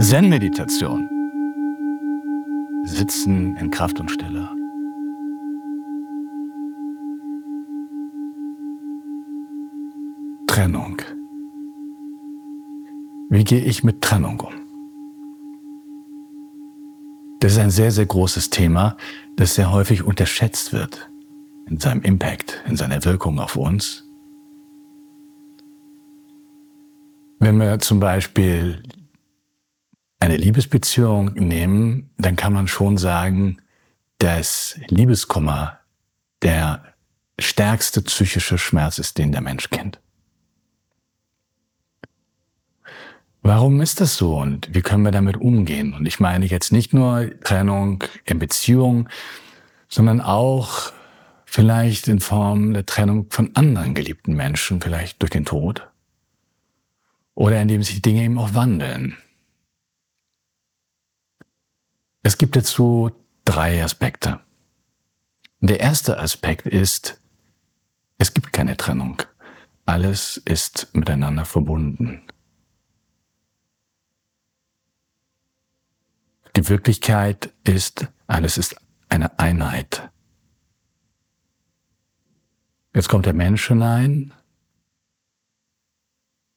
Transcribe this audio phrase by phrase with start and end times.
[0.00, 1.08] Zen-Meditation.
[2.84, 4.50] Sitzen in Kraft und Stille.
[10.46, 11.00] Trennung.
[13.30, 14.57] Wie gehe ich mit Trennung um?
[17.40, 18.96] Das ist ein sehr, sehr großes Thema,
[19.36, 21.08] das sehr häufig unterschätzt wird
[21.68, 24.04] in seinem Impact, in seiner Wirkung auf uns.
[27.38, 28.82] Wenn wir zum Beispiel
[30.18, 33.58] eine Liebesbeziehung nehmen, dann kann man schon sagen,
[34.18, 35.78] dass Liebeskummer
[36.42, 36.82] der
[37.38, 40.00] stärkste psychische Schmerz ist, den der Mensch kennt.
[43.48, 45.94] Warum ist das so und wie können wir damit umgehen?
[45.94, 49.08] Und ich meine jetzt nicht nur Trennung in Beziehung,
[49.88, 50.92] sondern auch
[51.46, 55.88] vielleicht in Form der Trennung von anderen geliebten Menschen, vielleicht durch den Tod
[57.34, 59.16] oder indem sich Dinge eben auch wandeln.
[62.22, 63.12] Es gibt dazu
[63.46, 64.40] drei Aspekte.
[65.60, 67.18] Der erste Aspekt ist,
[68.18, 69.22] es gibt keine Trennung.
[69.86, 72.27] Alles ist miteinander verbunden.
[76.56, 78.76] Die Wirklichkeit ist, alles ist
[79.08, 80.10] eine Einheit.
[82.94, 84.32] Jetzt kommt der Mensch hinein,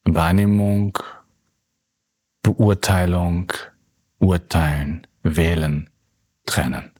[0.06, 0.98] Wahrnehmung,
[2.42, 3.54] Beurteilung,
[4.20, 5.90] Urteilen, Wählen,
[6.46, 6.92] Trennen.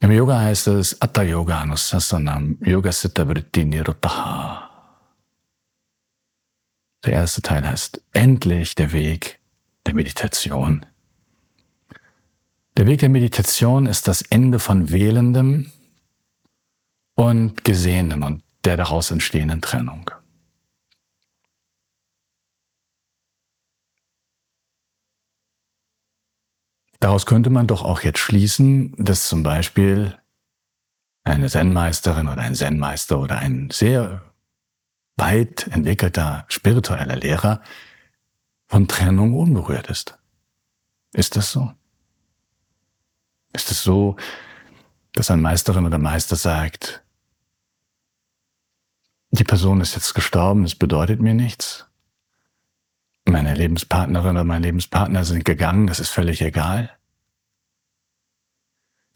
[0.00, 4.65] Im Yoga heißt es Atta Yoga Anusasanam Yoga Siddha Vritti Niruttaha.
[7.06, 9.38] Der erste Teil heißt endlich der Weg
[9.86, 10.84] der Meditation.
[12.76, 15.70] Der Weg der Meditation ist das Ende von Wählendem
[17.14, 20.10] und Gesehenem und der daraus entstehenden Trennung.
[26.98, 30.18] Daraus könnte man doch auch jetzt schließen, dass zum Beispiel
[31.22, 34.22] eine Zen-Meisterin oder ein Zen-Meister oder ein sehr
[35.16, 37.62] weit entwickelter spiritueller Lehrer
[38.66, 40.18] von Trennung unberührt ist.
[41.12, 41.72] Ist das so?
[43.52, 44.16] Ist es so,
[45.12, 47.02] dass ein Meisterin oder Meister sagt,
[49.30, 51.86] die Person ist jetzt gestorben, es bedeutet mir nichts.
[53.24, 56.96] Meine Lebenspartnerin oder mein Lebenspartner sind gegangen, das ist völlig egal.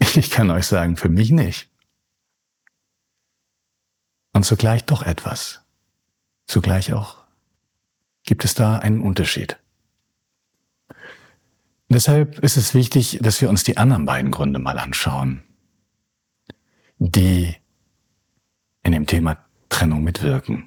[0.16, 1.71] Ich kann euch sagen, für mich nicht.
[4.33, 5.62] Und zugleich doch etwas.
[6.50, 7.19] Zugleich auch
[8.25, 9.56] gibt es da einen Unterschied.
[11.88, 15.44] Deshalb ist es wichtig, dass wir uns die anderen beiden Gründe mal anschauen,
[16.99, 17.55] die
[18.83, 20.66] in dem Thema Trennung mitwirken.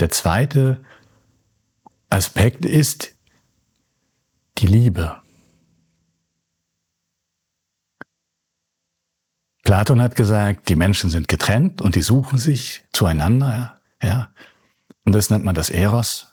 [0.00, 0.84] Der zweite
[2.10, 3.16] Aspekt ist
[4.58, 5.16] die Liebe.
[9.62, 14.28] Platon hat gesagt, die Menschen sind getrennt und die suchen sich zueinander, ja.
[15.04, 16.28] Und das nennt man das Eros.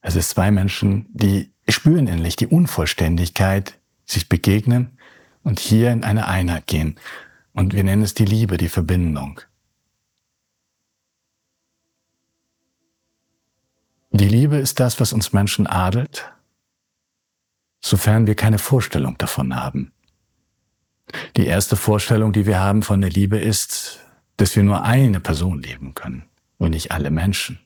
[0.00, 4.98] Es ist zwei Menschen, die spüren endlich die Unvollständigkeit, sich begegnen
[5.42, 6.96] und hier in eine Einheit gehen.
[7.52, 9.40] Und wir nennen es die Liebe, die Verbindung.
[14.10, 16.32] Die Liebe ist das, was uns Menschen adelt,
[17.80, 19.92] sofern wir keine Vorstellung davon haben.
[21.36, 24.00] Die erste Vorstellung, die wir haben von der Liebe ist,
[24.36, 26.24] dass wir nur eine Person lieben können
[26.58, 27.58] und nicht alle Menschen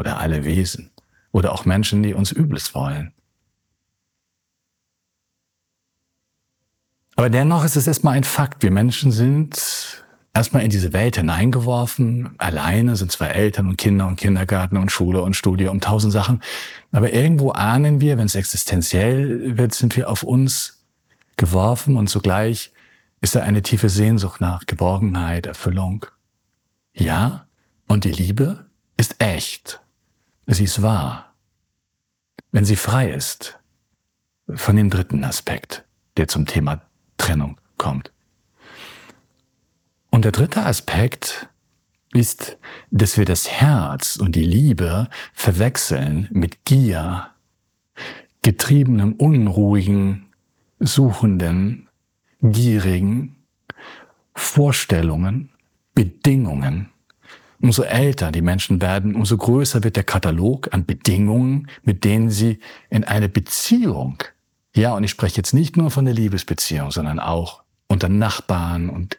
[0.00, 0.90] oder alle Wesen
[1.30, 3.12] oder auch Menschen, die uns Übles wollen.
[7.16, 8.62] Aber dennoch ist es erstmal ein Fakt.
[8.62, 10.02] Wir Menschen sind
[10.32, 12.30] erstmal in diese Welt hineingeworfen.
[12.38, 16.42] Alleine sind zwar Eltern und Kinder und Kindergarten und Schule und Studium und tausend Sachen.
[16.92, 20.82] Aber irgendwo ahnen wir, wenn es existenziell wird, sind wir auf uns
[21.36, 22.72] geworfen und zugleich
[23.20, 26.06] ist da eine tiefe Sehnsucht nach Geborgenheit, Erfüllung.
[26.94, 27.46] Ja,
[27.86, 28.64] und die Liebe
[28.96, 29.80] ist echt.
[30.52, 31.32] Sie ist wahr.
[32.50, 33.60] Wenn sie frei ist
[34.52, 35.84] von dem dritten Aspekt,
[36.16, 36.82] der zum Thema
[37.18, 38.10] Trennung kommt.
[40.10, 41.48] Und der dritte Aspekt
[42.12, 42.58] ist,
[42.90, 47.30] dass wir das Herz und die Liebe verwechseln mit Gier,
[48.42, 50.32] getriebenem, unruhigen,
[50.80, 51.88] suchenden,
[52.42, 53.36] gierigen
[54.34, 55.50] Vorstellungen,
[55.94, 56.90] Bedingungen
[57.60, 62.58] Umso älter die Menschen werden, umso größer wird der Katalog an Bedingungen, mit denen sie
[62.88, 64.22] in eine Beziehung,
[64.74, 69.18] ja, und ich spreche jetzt nicht nur von der Liebesbeziehung, sondern auch unter Nachbarn und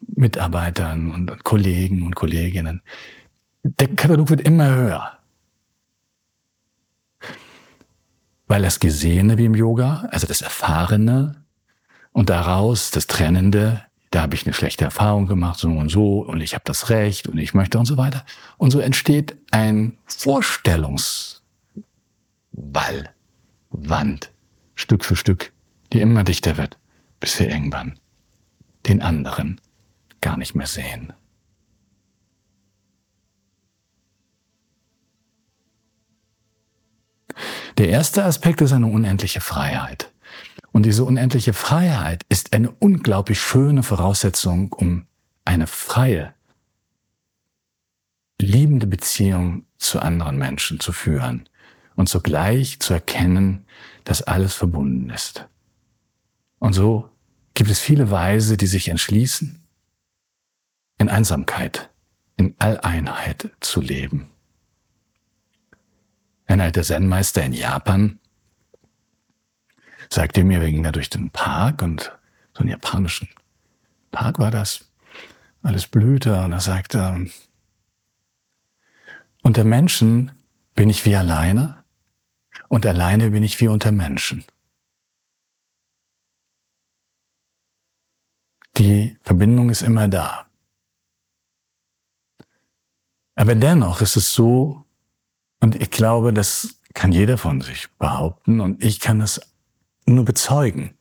[0.00, 2.82] Mitarbeitern und Kollegen und Kolleginnen.
[3.62, 5.12] Der Katalog wird immer höher.
[8.48, 11.44] Weil das Gesehene wie im Yoga, also das Erfahrene
[12.12, 16.40] und daraus das Trennende, da habe ich eine schlechte Erfahrung gemacht, so und so, und
[16.40, 18.24] ich habe das Recht und ich möchte und so weiter.
[18.56, 21.42] Und so entsteht ein Vorstellungswall,
[23.70, 24.32] Wand,
[24.74, 25.52] Stück für Stück,
[25.92, 26.78] die immer dichter wird,
[27.20, 27.98] bis wir irgendwann
[28.86, 29.60] den anderen
[30.20, 31.12] gar nicht mehr sehen.
[37.78, 40.10] Der erste Aspekt ist eine unendliche Freiheit.
[40.76, 45.06] Und diese unendliche Freiheit ist eine unglaublich schöne Voraussetzung, um
[45.46, 46.34] eine freie,
[48.38, 51.48] liebende Beziehung zu anderen Menschen zu führen
[51.94, 53.64] und zugleich zu erkennen,
[54.04, 55.48] dass alles verbunden ist.
[56.58, 57.08] Und so
[57.54, 59.64] gibt es viele Weise, die sich entschließen,
[60.98, 61.88] in Einsamkeit,
[62.36, 64.28] in Alleinheit zu leben.
[66.44, 68.18] Ein alter Zen-Meister in Japan
[70.16, 72.10] sagte mir, wir gingen da durch den Park und
[72.54, 73.28] so einen japanischen
[74.10, 74.90] Park war das.
[75.62, 77.28] Alles blühte und er sagte,
[79.42, 80.32] unter Menschen
[80.74, 81.84] bin ich wie alleine
[82.68, 84.42] und alleine bin ich wie unter Menschen.
[88.78, 90.46] Die Verbindung ist immer da.
[93.34, 94.86] Aber dennoch ist es so,
[95.60, 99.55] und ich glaube, das kann jeder von sich behaupten und ich kann es
[100.14, 100.94] nur bezeugen,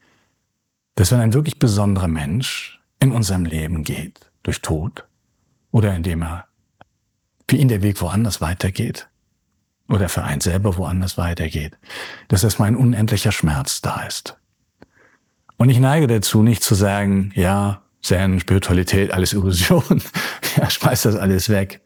[0.96, 5.06] dass wenn ein wirklich besonderer Mensch in unserem Leben geht, durch Tod
[5.72, 6.46] oder indem er
[7.50, 9.08] für ihn der Weg woanders weitergeht
[9.88, 11.78] oder für einen selber woanders weitergeht,
[12.28, 14.38] dass erstmal ein unendlicher Schmerz da ist.
[15.58, 20.02] Und ich neige dazu, nicht zu sagen, ja, Zen, Spiritualität, alles Illusion,
[20.58, 21.82] ja, schmeiß das alles weg.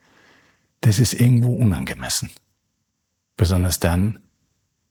[0.81, 2.29] Das ist irgendwo unangemessen.
[3.37, 4.19] Besonders dann,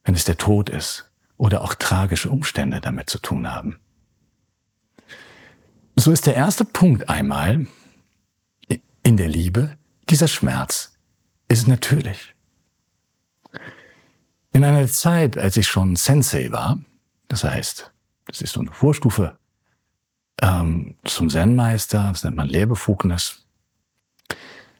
[0.05, 1.08] wenn es der Tod ist
[1.39, 3.79] oder auch tragische Umstände damit zu tun haben.
[5.97, 7.67] So ist der erste Punkt einmal
[9.03, 9.79] in der Liebe,
[10.11, 10.93] dieser Schmerz
[11.49, 12.35] ist natürlich.
[14.53, 16.79] In einer Zeit, als ich schon Sensei war,
[17.29, 17.91] das heißt,
[18.27, 19.39] das ist so eine Vorstufe
[20.43, 23.47] ähm, zum Zen-Meister, das nennt man Lehrbefugnis,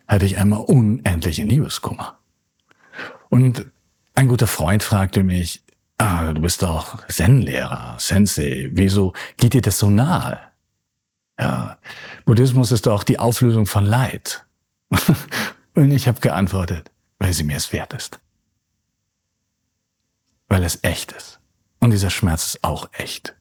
[0.07, 2.19] hatte ich einmal unendlichen Liebeskummer.
[3.29, 3.67] Und
[4.15, 5.63] ein guter Freund fragte mich,
[5.99, 10.41] ah, du bist doch Zen-Lehrer, Sensei, wieso geht dir das so nahe?
[11.39, 11.79] Ja,
[12.25, 14.47] Buddhismus ist doch die Auflösung von Leid.
[15.75, 18.19] Und ich habe geantwortet, weil sie mir es wert ist.
[20.49, 21.39] Weil es echt ist.
[21.79, 23.37] Und dieser Schmerz ist auch echt.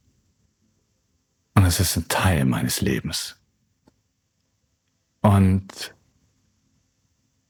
[1.55, 3.37] Und es ist ein Teil meines Lebens.
[5.21, 5.95] Und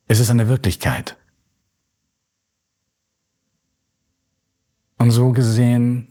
[0.07, 1.18] es ist eine Wirklichkeit.
[4.97, 6.09] Und so gesehen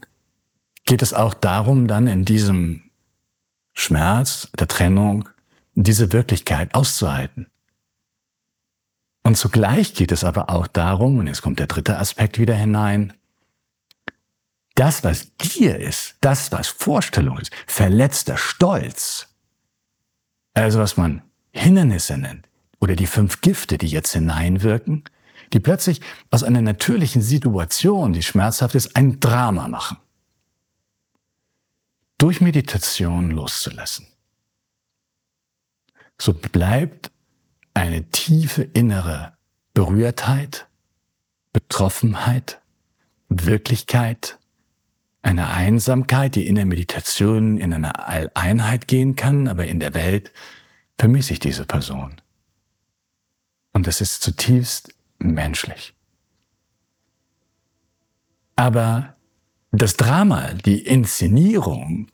[0.85, 2.89] geht es auch darum, dann in diesem
[3.73, 5.29] Schmerz der Trennung
[5.75, 7.47] diese Wirklichkeit auszuhalten.
[9.23, 13.13] Und zugleich geht es aber auch darum, und jetzt kommt der dritte Aspekt wieder hinein,
[14.75, 19.27] das, was Gier ist, das, was Vorstellung ist, verletzter Stolz,
[20.53, 22.47] also was man Hindernisse nennt,
[22.79, 25.03] oder die fünf Gifte, die jetzt hineinwirken,
[25.53, 29.97] die plötzlich aus einer natürlichen Situation, die schmerzhaft ist, ein Drama machen.
[32.17, 34.07] Durch Meditation loszulassen.
[36.19, 37.11] So bleibt
[37.73, 39.33] eine tiefe innere
[39.73, 40.67] Berührtheit,
[41.53, 42.59] Betroffenheit,
[43.29, 44.39] Wirklichkeit,
[45.21, 50.31] eine Einsamkeit, die in der Meditation in eine Einheit gehen kann, aber in der Welt
[50.97, 52.15] vermisse ich diese Person.
[53.73, 55.93] Und das ist zutiefst menschlich.
[58.55, 59.15] Aber
[59.71, 62.07] das Drama, die Inszenierung,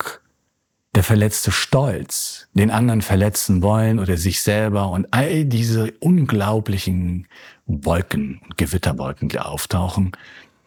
[0.95, 7.27] der verletzte Stolz, den anderen verletzen wollen oder sich selber und all diese unglaublichen
[7.65, 10.11] Wolken und Gewitterwolken, die auftauchen,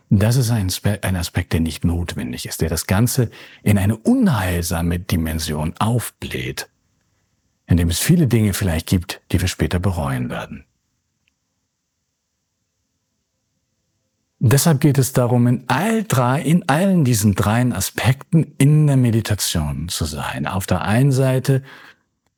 [0.09, 0.71] das ist ein,
[1.17, 3.31] Aspekt, der nicht notwendig ist, der das Ganze
[3.63, 6.69] in eine unheilsame Dimension aufbläht,
[7.67, 10.65] indem es viele Dinge vielleicht gibt, die wir später bereuen werden.
[14.39, 19.89] Deshalb geht es darum, in all drei, in allen diesen dreien Aspekten in der Meditation
[19.89, 20.47] zu sein.
[20.47, 21.63] Auf der einen Seite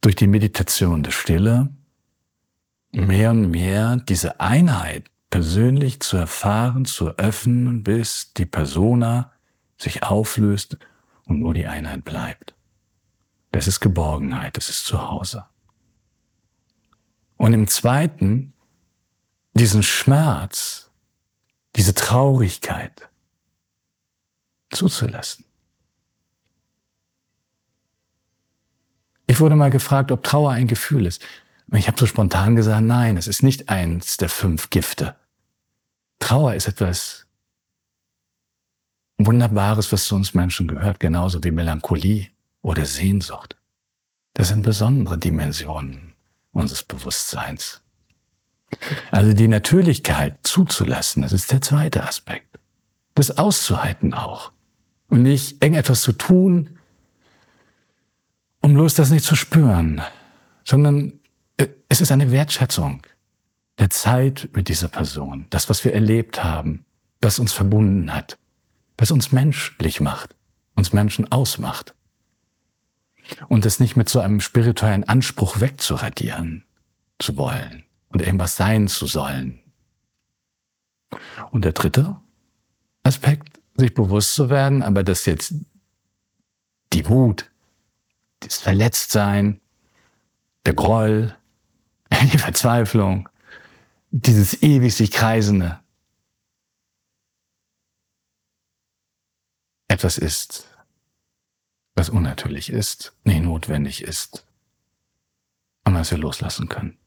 [0.00, 1.70] durch die Meditation der Stille,
[2.92, 9.32] mehr und mehr diese Einheit persönlich zu erfahren, zu öffnen, bis die Persona
[9.76, 10.78] sich auflöst
[11.24, 12.54] und nur die Einheit bleibt.
[13.50, 15.44] Das ist Geborgenheit, das ist Zuhause.
[17.36, 18.52] Und im zweiten,
[19.54, 20.87] diesen Schmerz,
[21.78, 23.08] diese Traurigkeit
[24.70, 25.44] zuzulassen.
[29.28, 31.24] Ich wurde mal gefragt, ob Trauer ein Gefühl ist.
[31.72, 35.14] Ich habe so spontan gesagt, nein, es ist nicht eins der fünf Gifte.
[36.18, 37.26] Trauer ist etwas
[39.18, 42.26] Wunderbares, was zu uns Menschen gehört, genauso wie Melancholie
[42.60, 43.56] oder Sehnsucht.
[44.34, 46.14] Das sind besondere Dimensionen
[46.50, 47.82] unseres Bewusstseins.
[49.10, 52.58] Also die Natürlichkeit zuzulassen, das ist der zweite Aspekt.
[53.14, 54.52] Das auszuhalten auch.
[55.08, 56.78] Und nicht irgendetwas zu tun,
[58.60, 60.02] um bloß das nicht zu spüren,
[60.64, 61.14] sondern
[61.56, 63.02] äh, es ist eine Wertschätzung
[63.78, 66.84] der Zeit mit dieser Person, das, was wir erlebt haben,
[67.22, 68.38] was uns verbunden hat,
[68.98, 70.34] was uns menschlich macht,
[70.74, 71.94] uns Menschen ausmacht.
[73.48, 76.64] Und es nicht mit so einem spirituellen Anspruch wegzuradieren
[77.18, 79.60] zu wollen und irgendwas sein zu sollen.
[81.50, 82.16] Und der dritte
[83.02, 85.54] Aspekt, sich bewusst zu werden, aber dass jetzt
[86.92, 87.50] die Wut,
[88.40, 89.60] das Verletztsein,
[90.66, 91.36] der Groll,
[92.32, 93.28] die Verzweiflung,
[94.10, 95.80] dieses ewig sich kreisende,
[99.88, 100.68] etwas ist,
[101.94, 104.46] was unnatürlich ist, nicht notwendig ist
[105.84, 106.98] und was wir loslassen können.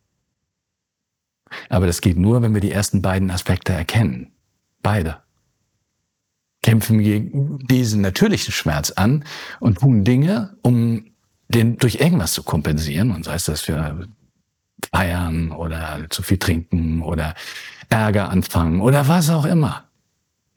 [1.69, 4.31] Aber das geht nur, wenn wir die ersten beiden Aspekte erkennen.
[4.81, 5.17] Beide.
[6.63, 9.23] Kämpfen gegen diesen natürlichen Schmerz an
[9.59, 11.05] und tun Dinge, um
[11.47, 13.11] den durch irgendwas zu kompensieren.
[13.11, 14.07] Und sei es, dass wir
[14.93, 17.35] feiern oder zu viel trinken oder
[17.89, 19.85] Ärger anfangen oder was auch immer.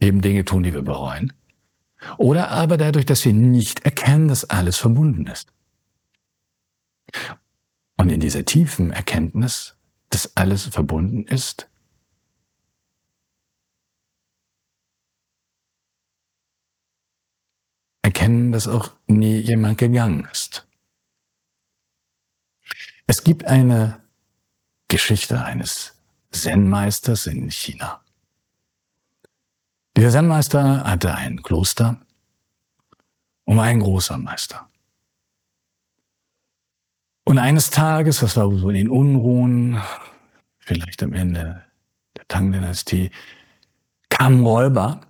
[0.00, 1.32] Eben Dinge tun, die wir bereuen.
[2.18, 5.48] Oder aber dadurch, dass wir nicht erkennen, dass alles verbunden ist.
[7.96, 9.76] Und in dieser tiefen Erkenntnis,
[10.14, 11.68] dass alles verbunden ist,
[18.02, 20.68] erkennen, dass auch nie jemand gegangen ist.
[23.09, 24.04] Es gibt eine
[24.87, 25.97] Geschichte eines
[26.30, 28.00] Zen-Meisters in China.
[29.97, 32.00] Dieser Zen-Meister hatte ein Kloster
[33.47, 34.71] und war ein großer Meister.
[37.34, 39.82] Und eines Tages, das war so in den Unruhen,
[40.60, 41.64] vielleicht am Ende
[42.16, 43.10] der Tang-Dynastie,
[44.08, 45.00] kamen Räuber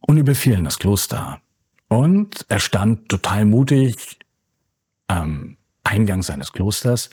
[0.00, 1.40] und überfielen das Kloster.
[1.88, 4.18] Und er stand total mutig
[5.06, 7.08] am Eingang seines Klosters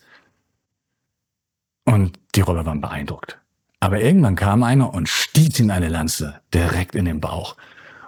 [1.85, 3.39] und die Räuber waren beeindruckt.
[3.79, 7.55] Aber irgendwann kam einer und stieß ihm eine Lanze direkt in den Bauch.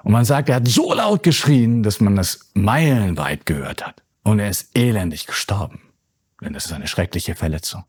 [0.03, 4.03] Und man sagt, er hat so laut geschrien, dass man das meilenweit gehört hat.
[4.23, 5.86] Und er ist elendig gestorben.
[6.41, 7.83] Denn das ist eine schreckliche Verletzung.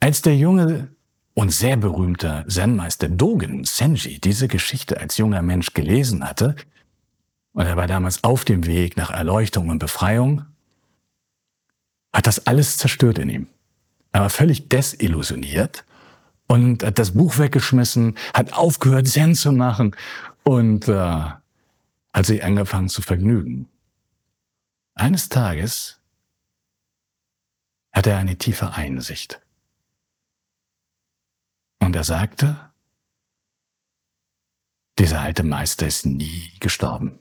[0.00, 0.88] Als der junge
[1.34, 6.56] und sehr berühmte Zen-Meister Dogen Senji diese Geschichte als junger Mensch gelesen hatte,
[7.52, 10.44] und er war damals auf dem Weg nach Erleuchtung und Befreiung,
[12.12, 13.46] hat das alles zerstört in ihm.
[14.12, 15.84] Er war völlig desillusioniert
[16.46, 19.96] und hat das Buch weggeschmissen, hat aufgehört, Zen zu machen
[20.44, 23.68] und äh, hat sich angefangen zu vergnügen.
[24.94, 26.00] Eines Tages
[27.94, 29.40] hatte er eine tiefe Einsicht.
[31.78, 32.72] Und er sagte,
[34.98, 37.20] dieser alte Meister ist nie gestorben.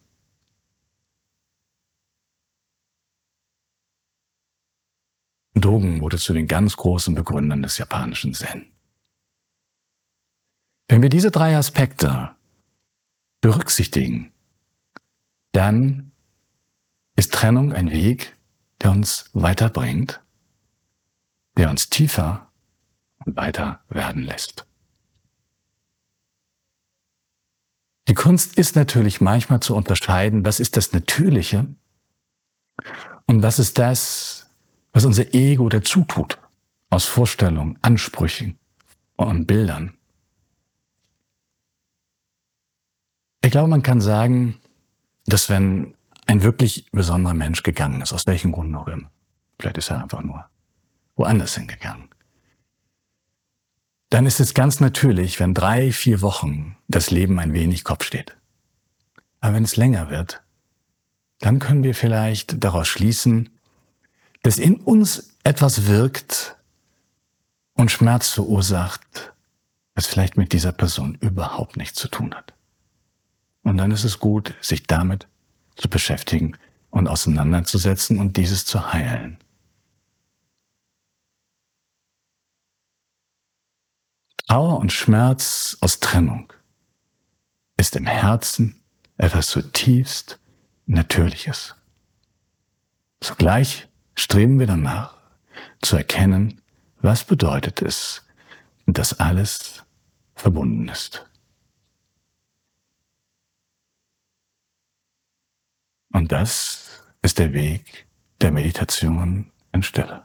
[5.54, 8.72] Dogen wurde zu den ganz großen Begründern des japanischen Zen.
[10.88, 12.36] Wenn wir diese drei Aspekte
[13.42, 14.34] berücksichtigen,
[15.52, 16.12] dann
[17.16, 18.36] ist Trennung ein Weg,
[18.82, 20.24] der uns weiterbringt,
[21.58, 22.48] der uns tiefer
[23.26, 24.66] und weiter werden lässt.
[28.08, 31.68] Die Kunst ist natürlich manchmal zu unterscheiden, was ist das Natürliche
[33.28, 34.50] und was ist das,
[34.92, 36.38] was unser Ego dazu tut,
[36.90, 38.60] aus Vorstellungen, Ansprüchen
[39.16, 39.98] und Bildern.
[43.42, 44.60] Ich glaube, man kann sagen,
[45.26, 45.96] dass wenn
[46.26, 49.10] ein wirklich besonderer Mensch gegangen ist, aus welchem Grund auch immer,
[49.60, 50.46] vielleicht ist er einfach nur
[51.16, 52.10] woanders hingegangen,
[54.10, 58.36] dann ist es ganz natürlich, wenn drei, vier Wochen das Leben ein wenig Kopf steht.
[59.40, 60.44] Aber wenn es länger wird,
[61.40, 63.50] dann können wir vielleicht daraus schließen,
[64.44, 66.58] dass in uns etwas wirkt,
[67.76, 69.34] und Schmerz verursacht,
[69.96, 72.54] was vielleicht mit dieser Person überhaupt nichts zu tun hat.
[73.64, 75.28] Und dann ist es gut, sich damit
[75.76, 76.58] zu beschäftigen
[76.90, 79.38] und auseinanderzusetzen und dieses zu heilen.
[84.54, 86.54] Trauer und Schmerz aus Trennung
[87.76, 88.84] ist im Herzen
[89.18, 90.40] etwas zutiefst
[90.86, 91.74] Natürliches.
[93.20, 95.18] Zugleich streben wir danach
[95.82, 96.62] zu erkennen,
[97.02, 98.28] was bedeutet es,
[98.86, 99.84] dass alles
[100.36, 101.28] verbunden ist.
[106.12, 108.06] Und das ist der Weg
[108.40, 110.22] der Meditation in Stille.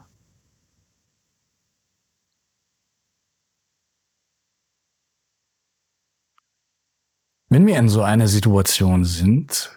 [7.49, 9.71] Wenn wir in so einer Situation sind,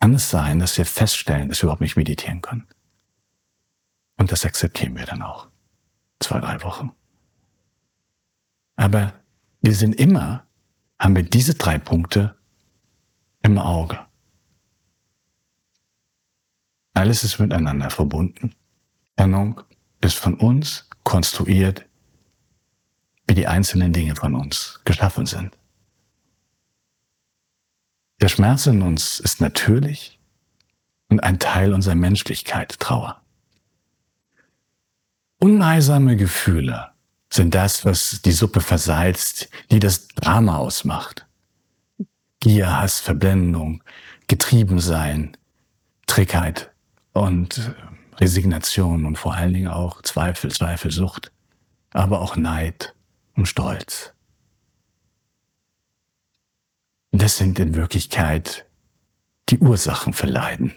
[0.00, 2.66] kann es sein, dass wir feststellen, dass wir überhaupt nicht meditieren können.
[4.18, 5.48] Und das akzeptieren wir dann auch.
[6.20, 6.92] Zwei, drei Wochen.
[8.76, 9.14] Aber
[9.62, 10.46] wir sind immer,
[10.98, 12.36] haben wir diese drei Punkte
[13.42, 13.98] im Auge.
[16.92, 18.54] Alles ist miteinander verbunden.
[19.16, 19.62] Trennung
[20.02, 21.86] ist von uns konstruiert,
[23.26, 25.56] wie die einzelnen Dinge von uns geschaffen sind.
[28.20, 30.18] Der Schmerz in uns ist natürlich
[31.08, 33.20] und ein Teil unserer Menschlichkeit, Trauer.
[35.38, 36.88] Unheilsame Gefühle
[37.30, 41.26] sind das, was die Suppe versalzt, die das Drama ausmacht.
[42.40, 43.82] Gier, Hass, Verblendung,
[44.28, 45.36] Getriebensein,
[46.06, 46.70] Trickheit
[47.12, 47.74] und
[48.18, 51.32] Resignation und vor allen Dingen auch Zweifel, Zweifelsucht,
[51.92, 52.94] aber auch Neid
[53.34, 54.15] und Stolz.
[57.18, 58.66] Das sind in Wirklichkeit
[59.48, 60.74] die Ursachen für Leiden.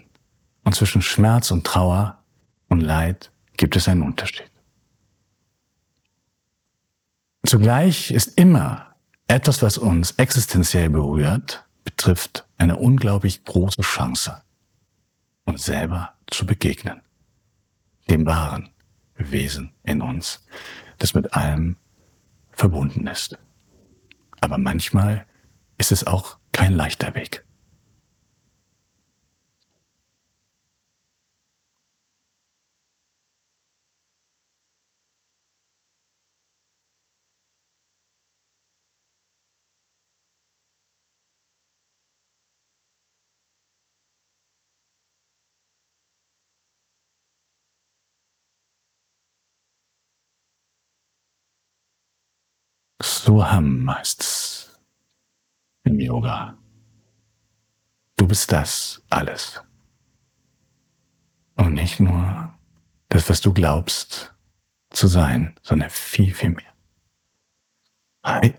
[0.64, 2.24] Und zwischen Schmerz und Trauer
[2.70, 4.50] und Leid gibt es einen Unterschied.
[7.44, 8.94] Zugleich ist immer
[9.26, 14.40] etwas, was uns existenziell berührt, betrifft eine unglaublich große Chance,
[15.44, 17.02] uns selber zu begegnen.
[18.08, 18.70] Dem wahren
[19.16, 20.42] Wesen in uns,
[20.96, 21.76] das mit allem
[22.50, 23.36] verbunden ist.
[24.40, 25.26] Aber manchmal
[25.80, 27.42] ist es auch kein leichter Weg.
[53.00, 54.39] Heißt es im
[56.10, 56.58] Yoga.
[58.16, 59.62] Du bist das alles.
[61.54, 62.52] Und nicht nur
[63.10, 64.34] das, was du glaubst
[64.90, 66.74] zu sein, sondern viel, viel mehr.
[68.24, 68.54] Hi.